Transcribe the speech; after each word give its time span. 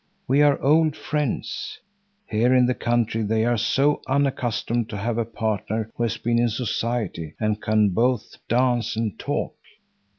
We 0.27 0.41
are 0.41 0.59
old 0.63 0.95
friends. 0.95 1.77
Here 2.25 2.55
in 2.55 2.65
the 2.65 2.73
country 2.73 3.21
they 3.21 3.45
are 3.45 3.55
so 3.55 4.01
unaccustomed 4.07 4.89
to 4.89 4.97
have 4.97 5.19
a 5.19 5.25
partner 5.25 5.91
who 5.95 6.01
has 6.01 6.17
been 6.17 6.39
in 6.39 6.49
society 6.49 7.35
and 7.39 7.61
can 7.61 7.89
both 7.89 8.37
dance 8.49 8.95
and 8.95 9.19
talk. 9.19 9.53